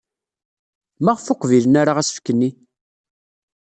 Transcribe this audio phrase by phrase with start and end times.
[1.03, 2.49] Maɣef ur qbilen ara asefk-nni?